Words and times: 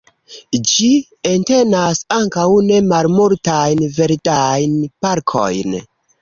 Gi 0.69 0.87
entenas 1.31 2.01
ankaŭ 2.15 2.45
ne 2.71 2.79
malmultajn 2.93 3.85
verdajn 3.99 4.75
parkojn. 5.07 5.79